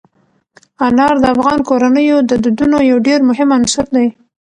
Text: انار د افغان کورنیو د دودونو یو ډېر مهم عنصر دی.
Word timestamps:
انار 0.85 1.13
د 1.21 1.25
افغان 1.33 1.59
کورنیو 1.69 2.17
د 2.29 2.31
دودونو 2.43 2.77
یو 2.91 2.97
ډېر 3.07 3.19
مهم 3.29 3.49
عنصر 3.57 3.85
دی. 3.95 4.07